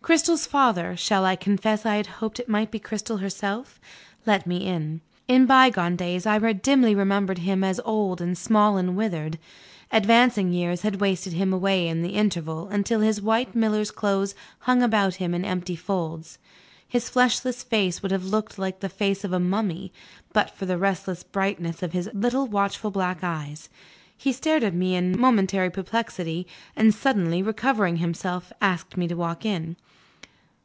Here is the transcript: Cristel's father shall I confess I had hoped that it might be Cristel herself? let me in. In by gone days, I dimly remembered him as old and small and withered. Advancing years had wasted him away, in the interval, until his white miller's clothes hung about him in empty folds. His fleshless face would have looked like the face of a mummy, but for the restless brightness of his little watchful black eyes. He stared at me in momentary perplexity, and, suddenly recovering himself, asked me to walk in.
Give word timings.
Cristel's 0.00 0.46
father 0.46 0.96
shall 0.96 1.26
I 1.26 1.36
confess 1.36 1.84
I 1.84 1.96
had 1.96 2.06
hoped 2.06 2.36
that 2.38 2.44
it 2.44 2.48
might 2.48 2.70
be 2.70 2.78
Cristel 2.78 3.18
herself? 3.18 3.78
let 4.24 4.46
me 4.46 4.58
in. 4.66 5.02
In 5.26 5.44
by 5.44 5.68
gone 5.68 5.96
days, 5.96 6.24
I 6.24 6.38
dimly 6.52 6.94
remembered 6.94 7.38
him 7.38 7.62
as 7.62 7.80
old 7.84 8.22
and 8.22 8.38
small 8.38 8.78
and 8.78 8.96
withered. 8.96 9.38
Advancing 9.90 10.52
years 10.52 10.80
had 10.80 11.00
wasted 11.00 11.34
him 11.34 11.52
away, 11.52 11.86
in 11.88 12.00
the 12.00 12.14
interval, 12.14 12.68
until 12.68 13.00
his 13.00 13.20
white 13.20 13.54
miller's 13.54 13.90
clothes 13.90 14.34
hung 14.60 14.82
about 14.82 15.16
him 15.16 15.34
in 15.34 15.44
empty 15.44 15.76
folds. 15.76 16.38
His 16.86 17.10
fleshless 17.10 17.62
face 17.62 18.00
would 18.00 18.12
have 18.12 18.24
looked 18.24 18.56
like 18.58 18.80
the 18.80 18.88
face 18.88 19.24
of 19.24 19.32
a 19.34 19.40
mummy, 19.40 19.92
but 20.32 20.48
for 20.50 20.64
the 20.64 20.78
restless 20.78 21.22
brightness 21.22 21.82
of 21.82 21.92
his 21.92 22.08
little 22.14 22.46
watchful 22.46 22.92
black 22.92 23.22
eyes. 23.22 23.68
He 24.16 24.32
stared 24.32 24.62
at 24.62 24.74
me 24.74 24.94
in 24.94 25.20
momentary 25.20 25.70
perplexity, 25.70 26.46
and, 26.74 26.94
suddenly 26.94 27.42
recovering 27.42 27.96
himself, 27.98 28.52
asked 28.62 28.96
me 28.96 29.06
to 29.06 29.14
walk 29.14 29.44
in. 29.44 29.76